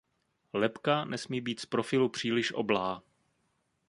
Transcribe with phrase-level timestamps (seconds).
[0.53, 3.03] Lebka nesmí být z profilu příliš oblá.